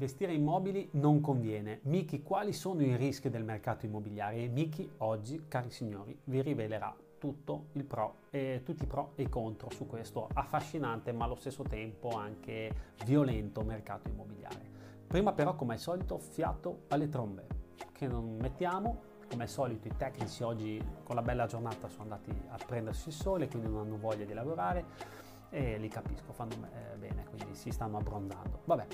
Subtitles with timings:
[0.00, 1.80] investire in immobili non conviene.
[1.82, 4.36] Miki, quali sono i rischi del mercato immobiliare?
[4.36, 9.24] E Miki oggi, cari signori, vi rivelerà tutto il pro e tutti i pro e
[9.24, 12.72] i contro su questo affascinante ma allo stesso tempo anche
[13.04, 14.78] violento mercato immobiliare.
[15.06, 17.46] Prima però come al solito fiato alle trombe
[17.92, 22.30] che non mettiamo come al solito i tecnici oggi con la bella giornata sono andati
[22.48, 26.96] a prendersi il sole quindi non hanno voglia di lavorare e li capisco, fanno eh,
[26.96, 28.62] bene, quindi si stanno abbronzando.
[28.64, 28.86] Vabbè,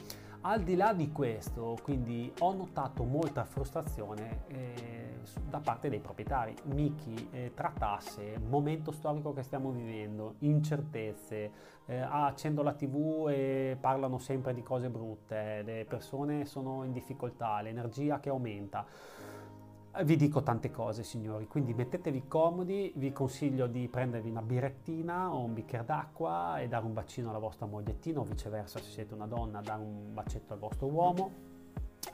[0.49, 5.19] al di là di questo, quindi ho notato molta frustrazione eh,
[5.49, 6.55] da parte dei proprietari.
[6.67, 11.51] Miki eh, trattasse momento storico che stiamo vivendo, incertezze,
[11.87, 17.61] eh, accendo la tv e parlano sempre di cose brutte, le persone sono in difficoltà,
[17.61, 18.87] l'energia che aumenta
[20.05, 25.45] vi dico tante cose signori, quindi mettetevi comodi, vi consiglio di prendervi una birrettina o
[25.45, 29.27] un bicchiere d'acqua e dare un bacino alla vostra mogliettina o viceversa se siete una
[29.27, 31.56] donna dare un bacetto al vostro uomo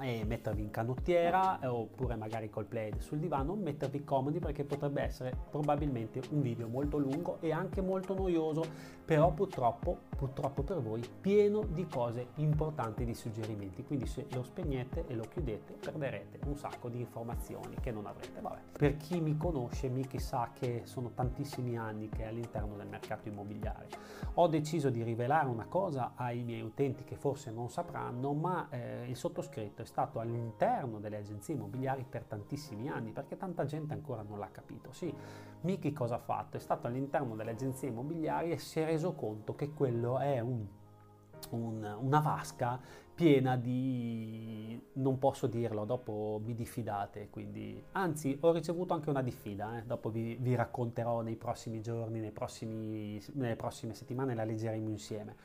[0.01, 5.03] e mettervi in canottiera eh, oppure magari col plaid sul divano, mettervi comodi perché potrebbe
[5.03, 8.65] essere probabilmente un video molto lungo e anche molto noioso,
[9.05, 15.05] però purtroppo, purtroppo per voi pieno di cose importanti, di suggerimenti, quindi se lo spegnete
[15.07, 18.41] e lo chiudete perderete un sacco di informazioni che non avrete.
[18.41, 18.59] Vabbè.
[18.79, 23.29] Per chi mi conosce, mi sa che sono tantissimi anni che è all'interno del mercato
[23.29, 23.89] immobiliare.
[24.35, 29.07] Ho deciso di rivelare una cosa ai miei utenti che forse non sapranno, ma eh,
[29.09, 34.23] il sottoscritto è stato all'interno delle agenzie immobiliari per tantissimi anni, perché tanta gente ancora
[34.23, 34.93] non l'ha capito.
[34.93, 35.13] Sì,
[35.63, 36.57] Miki cosa ha fatto?
[36.57, 40.67] È stato all'interno delle agenzie immobiliari e si è reso conto che quello è un,
[41.51, 42.81] un, una vasca
[43.15, 44.81] piena di...
[44.95, 47.83] non posso dirlo, dopo mi diffidate, quindi...
[47.93, 49.83] Anzi, ho ricevuto anche una diffida, eh?
[49.85, 55.37] dopo vi, vi, racconterò nei prossimi giorni, nei prossimi, nelle prossime settimane, la leggeremo insieme.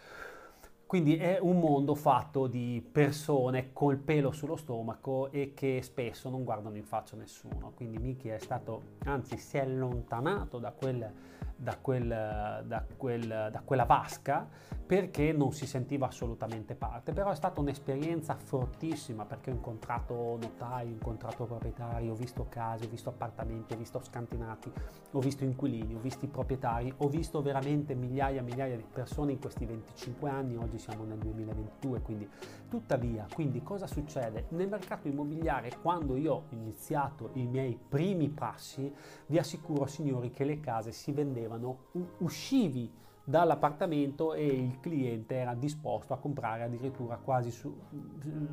[0.88, 6.45] Quindi è un mondo fatto di persone col pelo sullo stomaco e che spesso non
[6.45, 7.73] guardano in faccia nessuno.
[7.75, 11.11] Quindi Mickey è stato, anzi si è allontanato da quel
[11.58, 14.48] da, quel, da, quel, da, quella vasca
[14.88, 20.88] perché non si sentiva assolutamente parte, però è stata un'esperienza fortissima perché ho incontrato notai,
[20.88, 24.72] ho incontrato proprietari, ho visto case, ho visto appartamenti, ho visto scantinati,
[25.12, 29.34] ho visto inquilini, ho visto i proprietari, ho visto veramente migliaia e migliaia di persone
[29.34, 32.30] in questi 25 anni, oggi siamo nel 2022, quindi
[32.70, 34.45] tuttavia, quindi cosa succede?
[34.50, 38.94] Nel mercato immobiliare quando io ho iniziato i miei primi passi,
[39.26, 41.77] vi assicuro signori che le case si vendevano vendevano,
[42.19, 42.91] uscivi
[43.23, 47.75] dall'appartamento e il cliente era disposto a comprare addirittura quasi su,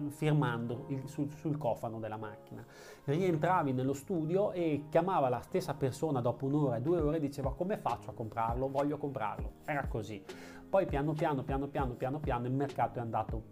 [0.09, 2.65] firmando il, sul, sul, cofano della macchina.
[3.05, 7.77] Rientravi nello studio e chiamava la stessa persona dopo un'ora due ore e diceva come
[7.77, 9.53] faccio a comprarlo, voglio comprarlo.
[9.65, 10.21] Era così.
[10.69, 13.43] Poi piano piano, piano piano, piano piano il mercato è andato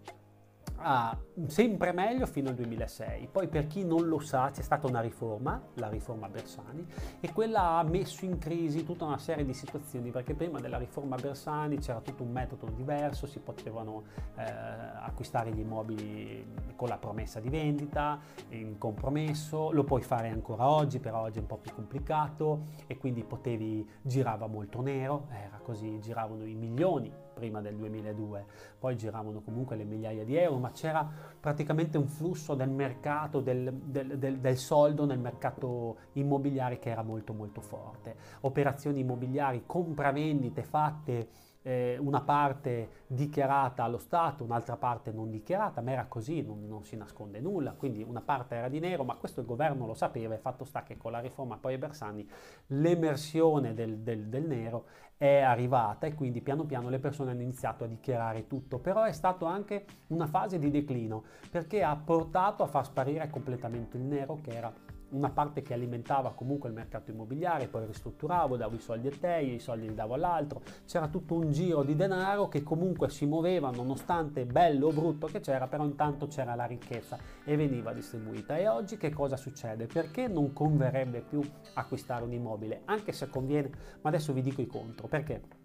[0.77, 1.17] ah,
[1.47, 3.29] sempre meglio fino al 2006.
[3.31, 6.85] Poi per chi non lo sa c'è stata una riforma, la riforma Bersani,
[7.19, 11.15] e quella ha messo in crisi tutta una serie di situazioni, perché prima della riforma
[11.15, 14.03] Bersani c'era tutto un metodo diverso, si potevano
[14.37, 16.45] eh, acquistare gli immobili
[16.75, 18.19] con la promessa di vendita,
[18.49, 22.97] in compromesso, lo puoi fare ancora oggi, però oggi è un po' più complicato e
[22.97, 28.45] quindi potevi, girava molto nero, era così, giravano i milioni prima del 2002,
[28.79, 33.73] poi giravano comunque le migliaia di euro, ma c'era praticamente un flusso del mercato, del,
[33.73, 38.15] del, del, del soldo nel mercato immobiliare che era molto molto forte.
[38.41, 41.27] Operazioni immobiliari, compravendite fatte
[41.63, 46.83] eh, una parte dichiarata allo Stato, un'altra parte non dichiarata, ma era così, non, non,
[46.83, 50.33] si nasconde nulla, quindi una parte era di nero, ma questo il governo lo sapeva
[50.33, 52.29] e fatto sta che con la riforma poi Bersani
[52.67, 54.85] l'emersione del, del, del nero
[55.17, 59.13] è arrivata e quindi piano piano le persone hanno iniziato a dichiarare tutto, però è
[59.13, 64.39] stato anche una fase di declino perché ha portato a far sparire completamente il nero
[64.41, 64.73] che era
[65.13, 69.37] una parte che alimentava comunque il mercato immobiliare, poi ristrutturavo, davo i soldi a te,
[69.41, 73.69] i soldi li davo all'altro, c'era tutto un giro di denaro che comunque si muoveva
[73.69, 78.57] nonostante bello o brutto che c'era, però intanto c'era la ricchezza e veniva distribuita.
[78.57, 79.85] E oggi che cosa succede?
[79.85, 81.41] Perché non converrebbe più
[81.75, 82.81] acquistare un immobile?
[82.85, 83.69] Anche se conviene,
[84.01, 85.61] ma adesso vi dico i contro, perché?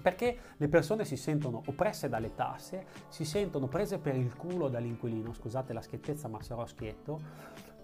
[0.00, 5.32] Perché le persone si sentono oppresse dalle tasse, si sentono prese per il culo dall'inquilino,
[5.32, 7.20] scusate la schiettezza ma sarò schietto,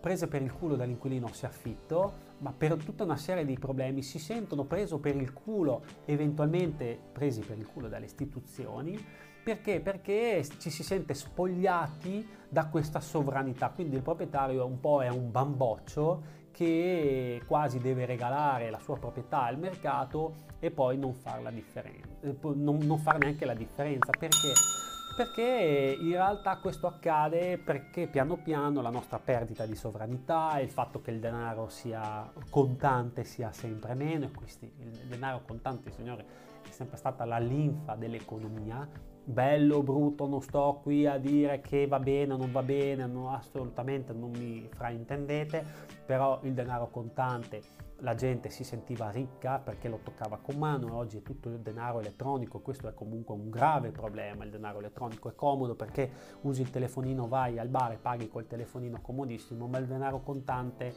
[0.02, 4.18] prese per il culo dall'inquilino se affitto, ma per tutta una serie di problemi si
[4.18, 8.98] sentono preso per il culo, eventualmente presi per il culo dalle istituzioni,
[9.44, 9.80] perché?
[9.80, 15.30] Perché ci si sente spogliati da questa sovranità, quindi il proprietario un po' è un
[15.30, 22.08] bamboccio che quasi deve regalare la sua proprietà al mercato e poi non far differenza,
[22.54, 24.81] non, non far neanche la differenza, perché?
[25.14, 31.02] Perché in realtà questo accade perché piano piano la nostra perdita di sovranità, il fatto
[31.02, 36.24] che il denaro sia contante sia sempre meno, e questi, il denaro contante, signore,
[36.66, 38.88] è sempre stata la linfa dell'economia,
[39.24, 43.06] bello o brutto, non sto qui a dire che va bene o non va bene,
[43.06, 45.64] no, assolutamente non mi fraintendete,
[46.04, 50.90] però il denaro contante la gente si sentiva ricca perché lo toccava con mano e
[50.90, 55.28] oggi è tutto il denaro elettronico, questo è comunque un grave problema, il denaro elettronico
[55.28, 56.10] è comodo perché
[56.42, 60.94] usi il telefonino, vai al bar e paghi col telefonino comodissimo, ma il denaro contante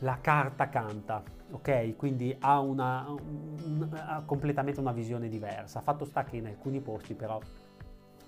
[0.00, 1.96] la carta canta, ok?
[1.96, 5.80] Quindi ha, una, un, ha completamente una visione diversa.
[5.80, 7.40] Fatto sta che in alcuni posti però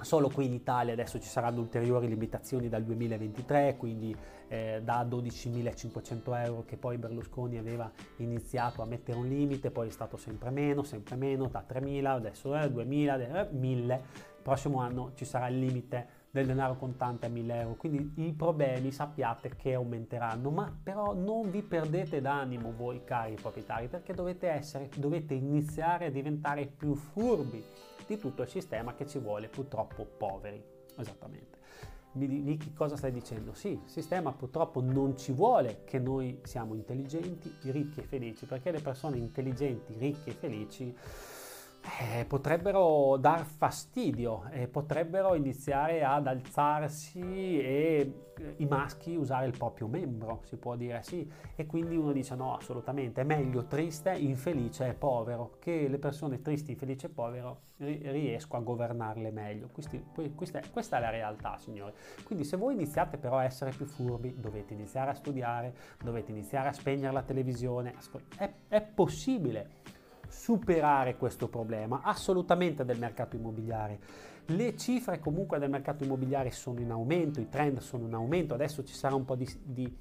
[0.03, 4.15] Solo qui in Italia adesso ci saranno ulteriori limitazioni dal 2023, quindi
[4.49, 9.91] eh, da 12.500 euro che poi Berlusconi aveva iniziato a mettere un limite, poi è
[9.93, 14.01] stato sempre meno, sempre meno, da 3.000, adesso è 2.000, eh, 1.000, il
[14.43, 17.75] prossimo anno ci sarà il limite del denaro contante a 1000 euro.
[17.75, 23.89] Quindi i problemi sappiate che aumenteranno, ma però non vi perdete d'animo voi cari proprietari,
[23.89, 27.63] perché dovete essere, dovete iniziare a diventare più furbi
[28.07, 30.61] di tutto il sistema che ci vuole purtroppo poveri.
[30.97, 31.61] Esattamente.
[32.15, 33.53] Vicky, cosa stai dicendo?
[33.53, 38.71] Sì, il sistema purtroppo non ci vuole che noi siamo intelligenti, ricchi e felici, perché
[38.71, 40.95] le persone intelligenti, ricche e felici
[42.01, 49.57] eh, potrebbero dar fastidio, eh, potrebbero iniziare ad alzarsi e eh, i maschi usare il
[49.57, 54.13] proprio membro, si può dire sì, e quindi uno dice no, assolutamente, è meglio triste,
[54.13, 59.69] infelice e povero, che le persone tristi, infelici e povero riesco a governarle meglio.
[59.73, 60.05] Questi,
[60.37, 61.93] questa, è, questa è la realtà, signori.
[62.23, 66.69] Quindi se voi iniziate però a essere più furbi, dovete iniziare a studiare, dovete iniziare
[66.69, 67.95] a spegnere la televisione,
[68.37, 70.01] è, è possibile
[70.33, 74.01] superare questo problema assolutamente del mercato immobiliare.
[74.47, 78.83] Le cifre comunque del mercato immobiliare sono in aumento, i trend sono in aumento, adesso
[78.83, 79.95] ci sarà un po' di, di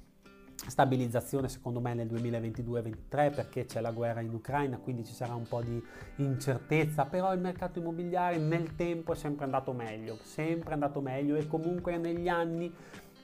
[0.54, 5.46] stabilizzazione secondo me nel 2022-2023 perché c'è la guerra in Ucraina, quindi ci sarà un
[5.46, 5.80] po' di
[6.16, 11.46] incertezza, però il mercato immobiliare nel tempo è sempre andato meglio, sempre andato meglio e
[11.46, 12.72] comunque negli anni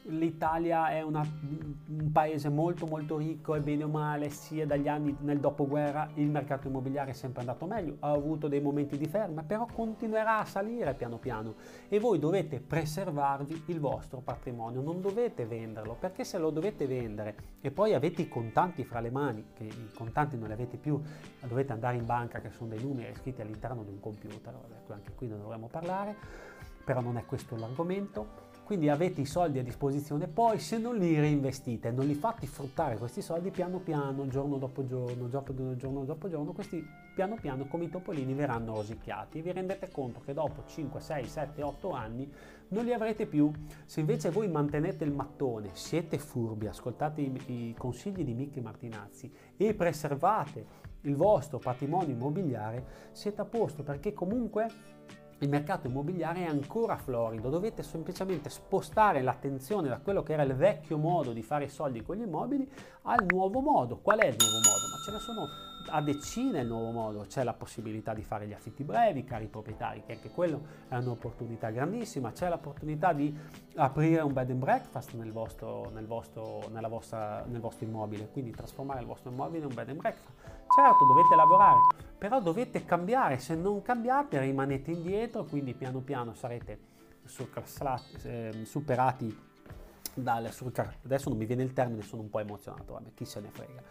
[0.04, 5.16] l'Italia è una, un paese molto molto ricco e bene o male sia dagli anni
[5.20, 9.42] nel dopoguerra il mercato immobiliare è sempre andato meglio, ha avuto dei momenti di ferma,
[9.42, 11.54] però continuerà a salire piano piano.
[11.88, 17.36] E voi dovete preservarvi il vostro patrimonio, non dovete venderlo perché se lo dovete vendere
[17.60, 21.00] e poi avete i contanti fra le mani, che i contanti non li avete più,
[21.46, 24.54] dovete andare in banca che sono dei numeri scritti all'interno di un computer,
[24.88, 26.16] anche qui ne dovremmo parlare,
[26.84, 31.18] però non è questo l'argomento quindi avete i soldi a disposizione, poi se non li
[31.18, 36.52] reinvestite, non li fate fruttare questi soldi piano piano, giorno dopo giorno, giorno dopo giorno,
[36.52, 39.40] questi piano piano come i topolini verranno rosicchiati.
[39.40, 42.30] Vi rendete conto che dopo 5, 6, 7, 8 anni
[42.68, 43.50] non li avrete più.
[43.86, 49.32] Se invece voi mantenete il mattone, siete furbi, ascoltate i, i consigli di Mickey Martinazzi
[49.56, 50.66] e preservate
[51.02, 54.66] il vostro patrimonio immobiliare, siete a posto perché comunque
[55.40, 60.54] il mercato immobiliare è ancora florido, dovete semplicemente spostare l'attenzione da quello che era il
[60.54, 62.68] vecchio modo di fare i soldi con gli immobili
[63.02, 63.98] al nuovo modo.
[63.98, 64.88] Qual è il nuovo modo?
[64.90, 68.52] Ma ce ne sono a decine il nuovo modo, c'è la possibilità di fare gli
[68.52, 73.36] affitti brevi, cari proprietari, che anche quello è un'opportunità grandissima, c'è l'opportunità di
[73.76, 79.00] aprire un bed and breakfast nel vostro, nel vostro, vostra, nel vostro immobile, quindi trasformare
[79.00, 80.36] il vostro immobile in un bed and breakfast.
[80.74, 81.78] Certo, dovete lavorare,
[82.16, 86.78] però dovete cambiare, se non cambiate rimanete indietro, quindi piano piano sarete
[88.22, 89.46] ehm, superati
[90.14, 90.50] dal
[91.04, 93.82] adesso non mi viene il termine, sono un po' emozionato, vabbè, chi se ne frega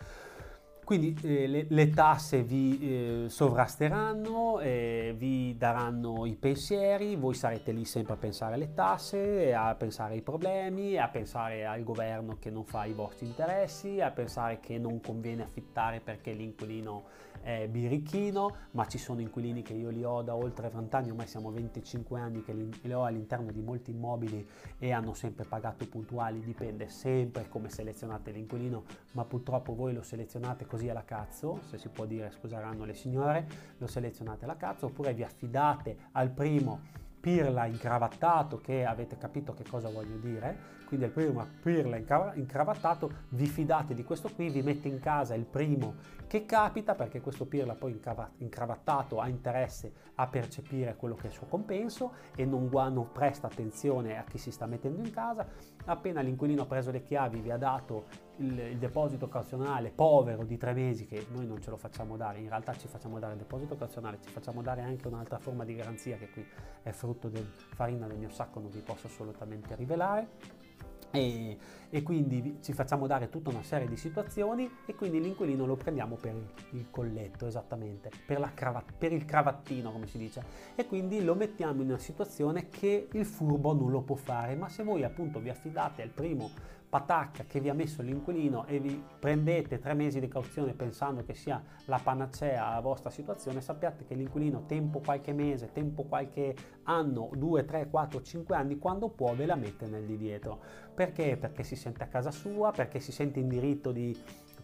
[0.87, 7.73] quindi eh, le, le, tasse vi eh, sovrasteranno, eh, vi daranno i pensieri, voi sarete
[7.73, 12.49] lì sempre a pensare alle tasse, a pensare ai problemi, a pensare al governo che
[12.49, 17.03] non fa i vostri interessi, a pensare che non conviene affittare perché l'inquilino
[17.41, 21.27] è birichino, ma ci sono inquilini che io li ho da oltre 20 anni, ormai
[21.27, 26.39] siamo 25 anni che li ho all'interno di molti immobili e hanno sempre pagato puntuali,
[26.39, 31.89] dipende sempre come selezionate l'inquilino, ma purtroppo voi lo selezionate così alla cazzo, se si
[31.89, 37.65] può dire, scuseranno le signore, lo selezionate alla cazzo, oppure vi affidate al primo pirla
[37.65, 41.97] incravattato che avete capito che cosa voglio dire quindi il primo pirla
[42.35, 47.19] incravattato vi fidate di questo qui vi mette in casa il primo che capita perché
[47.19, 47.99] questo pirla poi
[48.37, 53.47] incravattato ha interesse a percepire quello che è il suo compenso e non, non presta
[53.47, 55.47] attenzione a chi si sta mettendo in casa.
[55.85, 58.05] Appena l'inquilino ha preso le chiavi vi ha dato
[58.37, 62.39] il, il, deposito cauzionale povero di tre mesi che noi non ce lo facciamo dare,
[62.39, 65.75] in realtà ci facciamo dare il deposito cauzionale, ci facciamo dare anche un'altra forma di
[65.75, 66.45] garanzia che qui
[66.83, 70.65] è frutto del farina del mio sacco, non vi posso assolutamente rivelare.
[71.11, 71.57] E,
[71.89, 76.15] e, quindi ci facciamo dare tutta una serie di situazioni e quindi l'inquilino lo prendiamo
[76.15, 76.35] per
[76.71, 80.43] il colletto esattamente, per, cravat- per, il cravattino come si dice.
[80.75, 84.67] E quindi lo mettiamo in una situazione che il furbo non lo può fare ma
[84.67, 86.51] se voi appunto vi affidate al primo
[86.89, 91.33] patacca che vi ha messo l'inquilino e vi prendete tre mesi di cauzione pensando che
[91.33, 97.29] sia la panacea alla vostra situazione, sappiate che l'inquilino tempo qualche mese, tempo qualche anno,
[97.33, 100.59] 2, 3, 4, 5 anni, quando può ve la mette nel di dietro.
[100.93, 101.35] Perché?
[101.37, 104.17] Perché si sente a casa sua, perché si sente in diritto di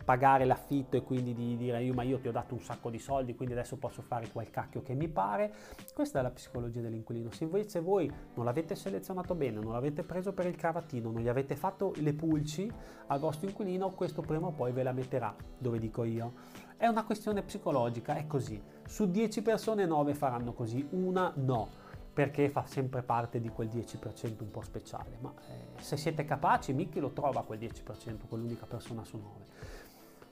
[0.04, 3.00] pagare l'affitto e quindi di dire io ma io ti ho dato un sacco di
[3.00, 5.54] soldi quindi adesso posso fare quel cacchio che mi pare.
[5.94, 7.32] Questa è la psicologia dell'inquilino.
[7.32, 11.28] Se invece voi non l'avete selezionato bene non l'avete preso per il cravattino non gli
[11.28, 12.70] avete fatto le pulci
[13.08, 16.34] al vostro inquilino questo prima o poi ve la metterà dove dico io.
[16.76, 18.62] È una questione psicologica è così.
[18.86, 21.84] Su 10 persone 9 faranno così una no
[22.14, 26.72] perché fa sempre parte di quel 10% un po' speciale, ma eh, se siete capaci
[26.72, 29.46] Mickey lo trova quel 10%, quell'unica persona su 9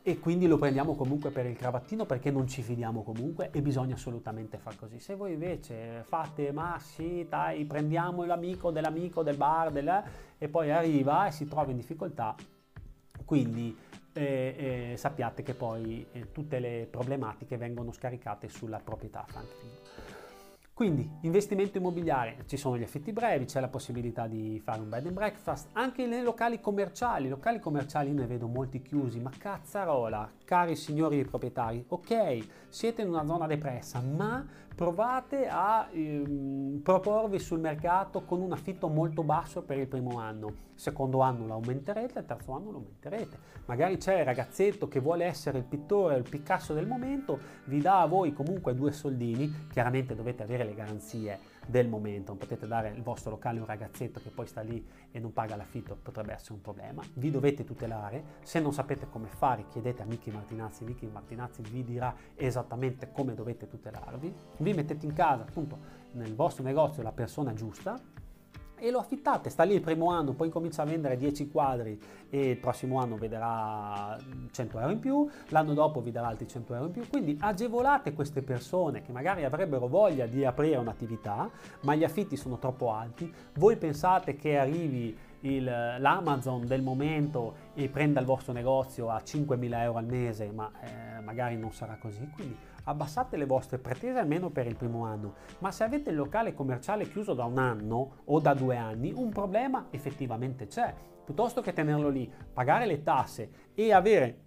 [0.03, 3.95] e quindi lo prendiamo comunque per il cravattino perché non ci fidiamo comunque e bisogna
[3.95, 4.99] assolutamente far così.
[4.99, 10.03] Se voi invece fate ma sì dai prendiamo l'amico dell'amico del bar del,
[10.37, 12.35] e poi arriva e si trova in difficoltà,
[13.25, 13.77] quindi
[14.13, 19.69] eh, eh, sappiate che poi eh, tutte le problematiche vengono scaricate sulla proprietà Franklin.
[20.73, 25.05] Quindi, investimento immobiliare, ci sono gli affitti brevi, c'è la possibilità di fare un bed
[25.05, 30.75] and breakfast, anche nei locali commerciali, locali commerciali ne vedo molti chiusi, ma cazzarola, cari
[30.75, 38.25] signori proprietari, ok, siete in una zona depressa, ma provate a ehm, proporvi sul mercato
[38.25, 40.53] con un affitto molto basso per il primo anno.
[40.75, 43.37] Secondo anno lo aumenterete, terzo anno lo aumenterete.
[43.67, 48.01] Magari c'è il ragazzetto che vuole essere il pittore, il Picasso del momento, vi dà
[48.01, 51.39] a voi comunque due soldini, chiaramente dovete avere le garanzie
[51.71, 54.85] del momento, non potete dare il vostro locale a un ragazzetto che poi sta lì
[55.09, 57.01] e non paga l'affitto, potrebbe essere un problema.
[57.13, 61.83] Vi dovete tutelare, se non sapete come fare chiedete a Michi Martinazzi, Michi Martinazzi vi
[61.83, 64.33] dirà esattamente come dovete tutelarvi.
[64.57, 67.99] Vi mettete in casa appunto nel vostro negozio la persona giusta
[68.81, 71.99] e lo affittate, sta lì il primo anno, poi comincia a vendere 10 quadri
[72.31, 74.17] e il prossimo anno vedrà
[74.49, 78.13] 100 euro in più, l'anno dopo vi darà altri 100 euro in più, quindi agevolate
[78.13, 81.47] queste persone che magari avrebbero voglia di aprire un'attività,
[81.81, 87.87] ma gli affitti sono troppo alti, voi pensate che arrivi il, l'Amazon del momento e
[87.87, 92.27] prenda il vostro negozio a 5.000 euro al mese, ma eh, magari non sarà così,
[92.33, 96.53] quindi abbassate le vostre pretese almeno per il primo anno, ma se avete il locale
[96.53, 100.93] commerciale chiuso da un anno o da due anni, un problema effettivamente c'è.
[101.23, 104.39] Piuttosto che tenerlo lì, pagare le tasse e avere,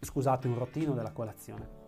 [0.00, 1.84] scusate, un rottino della colazione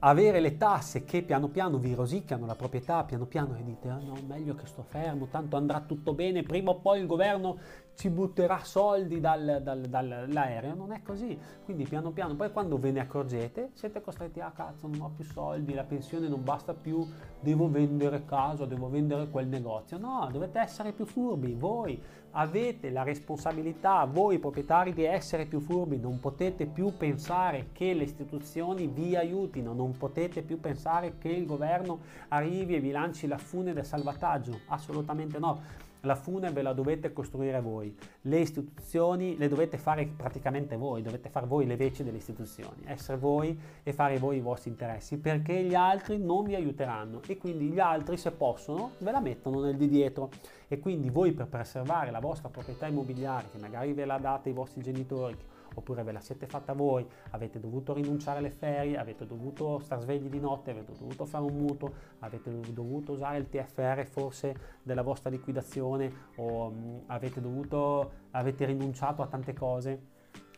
[0.00, 3.98] avere le tasse che piano piano vi rosicchiano la proprietà, piano piano e dite ah
[3.98, 7.58] no, meglio che sto fermo, tanto andrà tutto bene, prima o poi il governo
[7.96, 12.92] ci butterà soldi dal, dal, dall'aereo, non è così, quindi piano piano, poi quando ve
[12.92, 17.04] ne accorgete siete costretti, ah cazzo non ho più soldi, la pensione non basta più,
[17.40, 22.00] devo vendere casa, devo vendere quel negozio, no, dovete essere più furbi, voi
[22.32, 28.04] avete la responsabilità, voi proprietari, di essere più furbi, non potete più pensare che le
[28.04, 33.38] istituzioni vi aiutino, non potete più pensare che il governo arrivi e vi lanci la
[33.38, 39.48] fune del salvataggio, assolutamente no la fune ve la dovete costruire voi, le istituzioni le
[39.48, 44.18] dovete fare praticamente voi, dovete fare voi le veci delle istituzioni, essere voi e fare
[44.18, 48.30] voi i vostri interessi, perché gli altri non vi aiuteranno e quindi gli altri se
[48.30, 50.30] possono ve la mettono nel di dietro.
[50.68, 54.52] E quindi voi per preservare la vostra proprietà immobiliare che magari ve la date i
[54.52, 55.36] vostri genitori
[55.76, 60.28] oppure ve la siete fatta voi, avete dovuto rinunciare alle ferie, avete dovuto star svegli
[60.28, 65.30] di notte, avete dovuto fare un mutuo, avete dovuto usare il TFR forse della vostra
[65.30, 70.14] liquidazione o mh, mm, avete dovuto, avete rinunciato a tante cose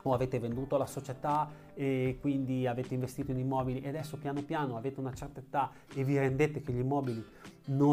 [0.08, 4.76] o avete venduto la società e quindi avete investito in immobili e adesso piano piano
[4.76, 6.60] avete una certa età e vi rendete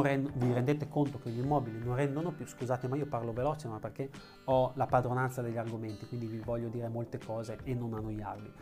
[0.01, 3.67] rend- vi rendete conto che gli immobili non rendono più, scusate ma io parlo veloce
[3.67, 4.09] ma perché
[4.45, 8.53] ho la padronanza degli argomenti, quindi vi voglio dire molte cose e non annoiarvi.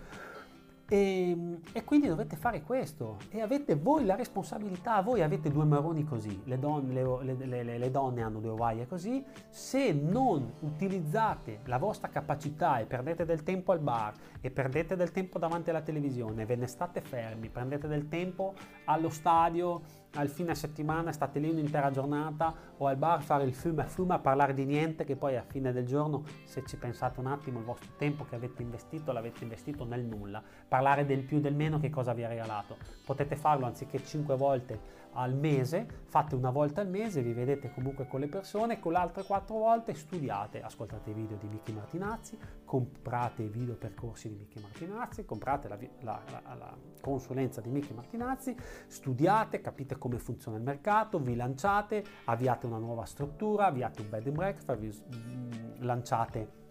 [0.90, 3.18] E, ehm, e, quindi dovete fare questo.
[3.30, 7.78] E avete voi la responsabilità, voi avete due maroni così, le donne, le, le, le,
[7.78, 13.44] le donne hanno due ovaie così, se non utilizzate la vostra capacità e perdete del
[13.44, 17.88] tempo al bar e perdete del tempo davanti alla televisione, ve ne state fermi, prendete
[17.88, 18.54] del tempo
[18.86, 23.82] allo stadio al fine settimana state lì un'intera giornata o al bar fare il fumo
[23.82, 27.20] a fumo a parlare di niente che poi a fine del giorno se ci pensate
[27.20, 30.42] un attimo il vostro tempo che avete investito l'avete investito nel nulla.
[30.68, 32.78] Parlare del più del meno che cosa vi ha regalato?
[33.06, 38.08] Potete farlo anziché 5 volte al mese, fate una volta al mese, vi vedete comunque
[38.08, 42.38] con le persone, con le altre quattro volte studiate, ascoltate i video di Mickey Martinazzi,
[42.66, 47.96] comprate i video percorsi di Mickey Martinazzi, comprate la, la, la, la consulenza di Mickey
[47.96, 48.56] Martinazzi,
[48.88, 54.28] studiate, capite come funziona il mercato, vi lanciate, avviate una nuova struttura, avviate un bed
[54.28, 55.52] and breakfast, vi mm,
[55.84, 56.62] lanciate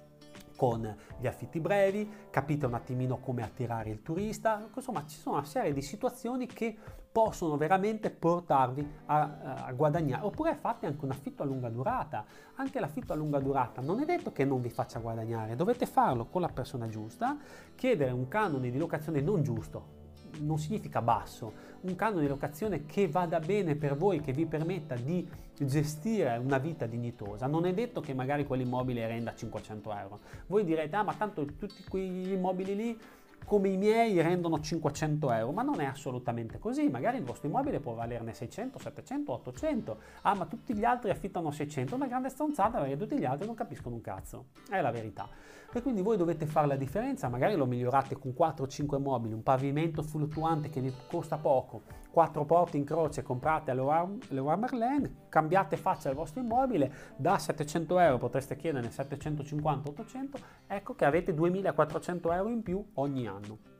[0.56, 5.44] con gli affitti brevi, capite un attimino come attirare il turista, insomma ci sono una
[5.44, 6.76] serie di situazioni che
[7.12, 12.80] possono veramente portarvi a, a, guadagnare, oppure fate anche un affitto a lunga durata, anche
[12.80, 16.40] l'affitto a lunga durata non è detto che non vi faccia guadagnare, dovete farlo con
[16.40, 17.36] la persona giusta,
[17.74, 20.00] chiedere un canone di locazione non giusto,
[20.40, 21.52] non significa basso,
[21.82, 26.58] un canone di locazione che vada bene per voi, che vi permetta di gestire una
[26.58, 27.46] vita dignitosa.
[27.46, 30.20] Non è detto che magari quell'immobile renda 500 euro.
[30.46, 32.98] Voi direte, ah ma tanto tutti quegli immobili lì
[33.44, 37.80] come i miei rendono 500 euro, ma non è assolutamente così, magari il vostro immobile
[37.80, 42.78] può valerne 600, 700, 800, ah ma tutti gli altri affittano 600, una grande stronzata
[42.80, 45.28] perché tutti gli altri non capiscono un cazzo, è la verità.
[45.74, 50.02] E quindi voi dovete fare la differenza, magari lo migliorate con 4-5 mobili, un pavimento
[50.02, 56.14] fluttuante che vi costa poco, 4 porte in croce comprate alle Merlin, cambiate faccia al
[56.14, 60.28] vostro immobile, da 700 euro potreste chiederne 750-800,
[60.66, 63.71] ecco che avete 2400 euro in più ogni anno.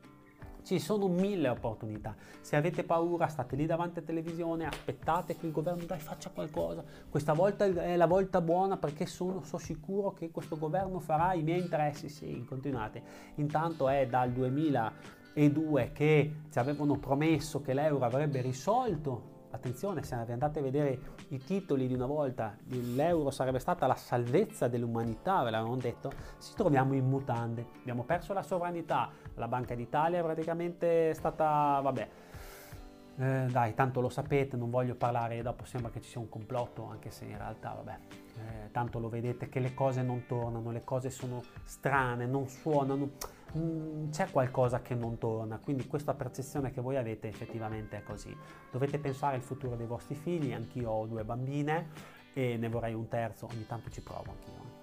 [0.63, 2.15] Ci sono mille opportunità.
[2.39, 6.83] Se avete paura, state lì davanti alla televisione, aspettate che il governo dai faccia qualcosa.
[7.09, 11.43] Questa volta è la volta buona perché sono so sicuro che questo governo farà i
[11.43, 12.07] miei interessi.
[12.07, 13.03] Sì, continuate.
[13.35, 20.59] Intanto è dal 2002 che ci avevano promesso che l'euro avrebbe risolto attenzione, se andate
[20.59, 25.77] a vedere i titoli di una volta, l'euro sarebbe stata la salvezza dell'umanità, ve l'avevano
[25.77, 31.79] detto, ci troviamo in mutande, abbiamo perso la sovranità, la Banca d'Italia è praticamente stata,
[31.81, 32.09] vabbè,
[33.17, 36.87] eh, dai, tanto lo sapete, non voglio parlare, dopo sembra che ci sia un complotto,
[36.89, 37.99] anche se in realtà, vabbè,
[38.37, 43.11] eh, tanto lo vedete che le cose non tornano, le cose sono strane, non suonano
[43.55, 48.35] Mm, c'è qualcosa che non torna, quindi questa percezione che voi avete effettivamente è così.
[48.71, 51.89] Dovete pensare al futuro dei vostri figli, anch'io ho due bambine
[52.33, 54.81] e ne vorrei un terzo, ogni tanto ci provo anch'io.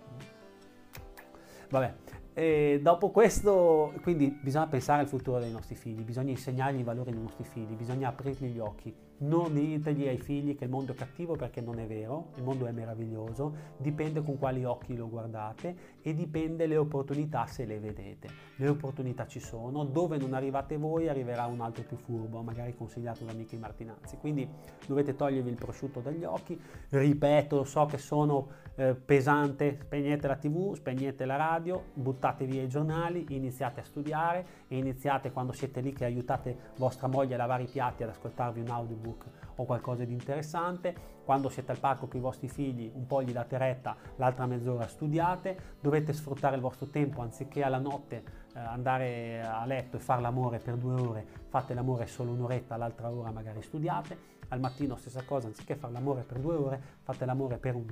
[1.68, 1.94] Vabbè,
[2.32, 7.10] e dopo questo, quindi bisogna pensare al futuro dei nostri figli, bisogna insegnargli i valori
[7.12, 8.94] dei nostri figli, bisogna aprirgli gli occhi.
[9.22, 12.66] Non ditegli ai figli che il mondo è cattivo perché non è vero, il mondo
[12.66, 18.28] è meraviglioso, dipende con quali occhi lo guardate e dipende le opportunità se le vedete.
[18.56, 23.24] Le opportunità ci sono, dove non arrivate voi arriverà un altro più furbo, magari consigliato
[23.24, 24.16] da Michi Martinazzi.
[24.16, 24.48] Quindi
[24.86, 30.74] dovete togliervi il prosciutto dagli occhi, ripeto, so che sono eh, pesante, spegnete la tv,
[30.74, 35.92] spegnete la radio, buttate via i giornali, iniziate a studiare e iniziate quando siete lì
[35.92, 39.09] che aiutate vostra moglie a lavare i piatti ad ascoltarvi un audiobook
[39.56, 43.32] o qualcosa di interessante, quando siete al parco con i vostri figli un po' gli
[43.32, 49.42] date retta, l'altra mezz'ora studiate, dovete sfruttare il vostro tempo anziché alla notte eh, andare
[49.42, 53.62] a letto e fare l'amore per due ore, fate l'amore solo un'oretta, l'altra ora magari
[53.62, 57.86] studiate, al mattino stessa cosa, anziché fare l'amore per due ore, fate l'amore per un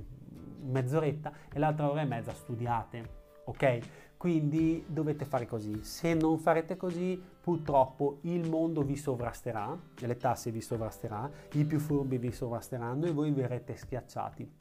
[0.71, 3.18] mezz'oretta e l'altra ora e mezza studiate,
[3.49, 3.79] ok?
[4.17, 5.85] Quindi dovete fare così.
[5.85, 11.79] Se non farete così, purtroppo il mondo vi sovrasterà, le tasse vi sovrasterà, i più
[11.79, 14.55] furbi vi sovrasteranno e voi verrete schiacciati.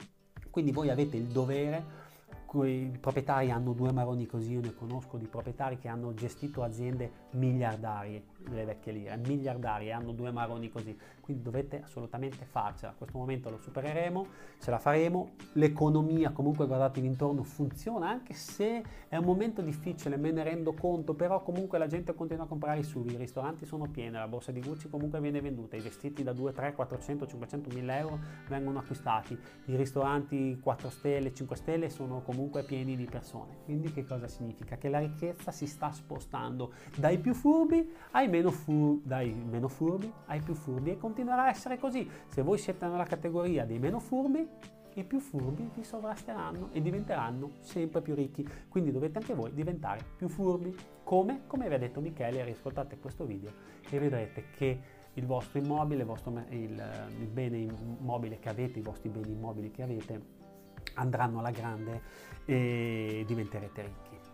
[0.50, 2.06] Quindi voi avete il dovere
[2.50, 7.26] i proprietari hanno due maroni così, io ne conosco di proprietari che hanno gestito aziende
[7.30, 13.18] miliardarie, le vecchie lire, miliardarie, hanno due maroni così, quindi dovete assolutamente farcela, a questo
[13.18, 14.26] momento lo supereremo,
[14.60, 20.30] ce la faremo, l'economia comunque guardatevi intorno funziona anche se è un momento difficile, me
[20.30, 23.86] ne rendo conto, però comunque la gente continua a comprare i subi, i ristoranti sono
[23.90, 27.74] pieni, la borsa di Gucci comunque viene venduta, i vestiti da 2, 3, 400, 500
[27.74, 33.58] mila euro vengono acquistati, i ristoranti 4 stelle, 5 stelle sono comunque pieni di persone,
[33.64, 34.76] quindi che cosa significa?
[34.76, 36.72] Che la ricchezza si sta spostando.
[36.96, 41.48] Dai più furbi ai meno, fur- dai meno furbi ai più furbi e continuerà a
[41.48, 42.08] essere così.
[42.28, 44.46] Se voi siete nella categoria dei meno furbi,
[44.94, 48.46] i più furbi vi sovrasteranno e diventeranno sempre più ricchi.
[48.68, 50.74] Quindi dovete anche voi diventare più furbi.
[51.04, 51.42] Come?
[51.46, 53.50] Come vi ha detto Michele, riascoltate questo video
[53.88, 54.80] e vedrete che
[55.14, 59.70] il vostro immobile, il, vostro, il, il bene immobile che avete, i vostri beni immobili
[59.70, 60.36] che avete
[60.94, 62.02] andranno alla grande
[62.44, 64.27] e diventerete ricchi.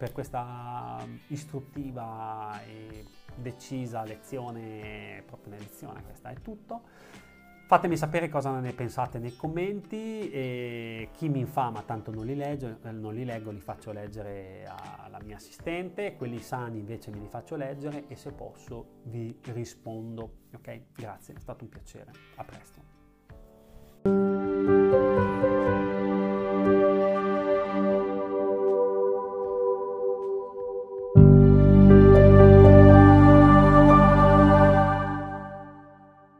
[0.00, 6.80] Per questa istruttiva e decisa lezione, proprio una lezione questa è tutto.
[7.66, 12.78] Fatemi sapere cosa ne pensate nei commenti e chi mi infama tanto non li, leggo,
[12.82, 17.28] eh, non li leggo, li faccio leggere alla mia assistente, quelli sani invece me li
[17.28, 20.46] faccio leggere e se posso vi rispondo.
[20.54, 20.80] Ok?
[20.96, 22.10] Grazie, è stato un piacere.
[22.36, 22.99] A presto.